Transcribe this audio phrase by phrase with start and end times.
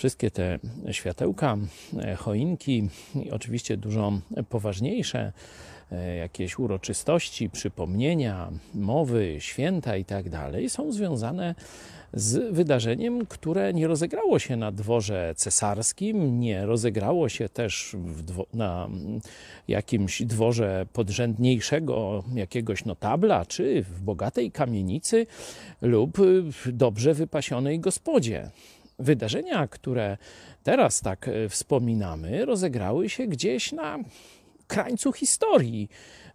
[0.00, 0.58] wszystkie te
[0.90, 1.56] światełka,
[1.98, 2.88] e, choinki
[3.30, 4.12] oczywiście dużo
[4.48, 5.32] poważniejsze
[5.92, 11.54] e, jakieś uroczystości, przypomnienia, mowy, święta i tak dalej są związane
[12.14, 17.96] z wydarzeniem, które nie rozegrało się na dworze cesarskim, nie rozegrało się też
[18.54, 18.88] na
[19.68, 25.26] jakimś dworze podrzędniejszego jakiegoś notabla, czy w bogatej kamienicy
[25.82, 26.18] lub
[26.72, 28.50] dobrze wypasionej gospodzie.
[29.00, 30.16] Wydarzenia, które
[30.62, 33.98] teraz tak e, wspominamy, rozegrały się gdzieś na
[34.66, 35.88] krańcu historii,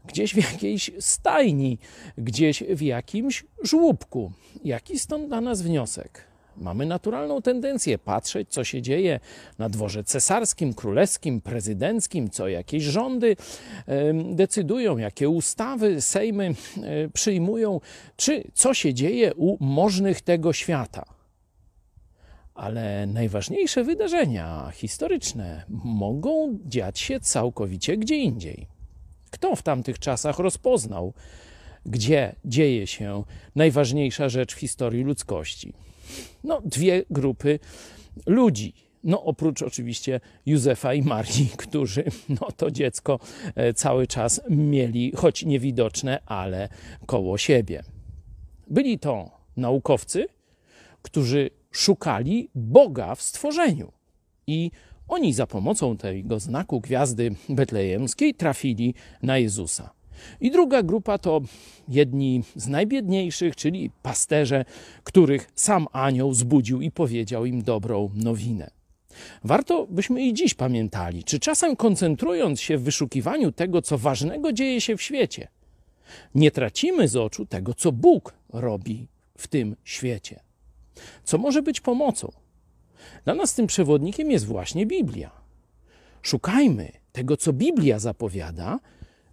[0.05, 1.77] gdzieś w jakiejś stajni,
[2.17, 4.31] gdzieś w jakimś żłóbku.
[4.63, 6.23] Jaki stąd dla nas wniosek?
[6.57, 9.19] Mamy naturalną tendencję patrzeć, co się dzieje
[9.57, 13.35] na dworze cesarskim, królewskim, prezydenckim, co jakieś rządy
[14.31, 16.53] decydują, jakie ustawy sejmy e,
[17.09, 17.81] przyjmują,
[18.17, 21.14] czy co się dzieje u możnych tego świata.
[22.55, 28.67] Ale najważniejsze wydarzenia historyczne mogą dziać się całkowicie gdzie indziej.
[29.31, 31.13] Kto w tamtych czasach rozpoznał,
[31.85, 33.23] gdzie dzieje się
[33.55, 35.73] najważniejsza rzecz w historii ludzkości?
[36.43, 37.59] No, dwie grupy
[38.25, 38.73] ludzi.
[39.03, 43.19] No, oprócz oczywiście Józefa i Marii, którzy no, to dziecko
[43.55, 46.69] e, cały czas mieli, choć niewidoczne, ale
[47.05, 47.83] koło siebie.
[48.67, 50.27] Byli to naukowcy,
[51.01, 53.91] którzy szukali Boga w stworzeniu.
[54.47, 54.71] I
[55.07, 59.89] oni za pomocą tego znaku gwiazdy betlejemskiej trafili na Jezusa.
[60.41, 61.41] I druga grupa to
[61.87, 64.65] jedni z najbiedniejszych, czyli pasterze,
[65.03, 68.69] których sam anioł zbudził i powiedział im dobrą nowinę.
[69.43, 74.81] Warto byśmy i dziś pamiętali, czy czasem koncentrując się w wyszukiwaniu tego, co ważnego dzieje
[74.81, 75.47] się w świecie,
[76.35, 80.44] nie tracimy z oczu tego, co Bóg robi w tym świecie
[81.23, 82.31] co może być pomocą.
[83.23, 85.31] Dla nas tym przewodnikiem jest właśnie Biblia.
[86.21, 88.79] Szukajmy tego, co Biblia zapowiada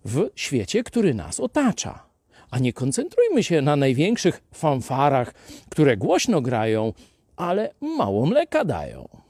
[0.05, 2.07] w świecie, który nas otacza,
[2.51, 5.35] a nie koncentrujmy się na największych fanfarach,
[5.69, 6.93] które głośno grają,
[7.37, 9.22] ale mało mleka dają.